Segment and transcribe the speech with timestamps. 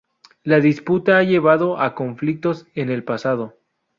[0.43, 3.59] La disputa ha llevado a conflictos en el pasado.